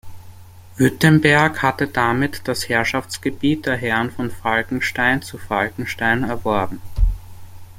[0.77, 6.81] Württemberg hatte damit das Herrschaftsgebiet der Herren von Falkenstein zu Falkenstein erworben.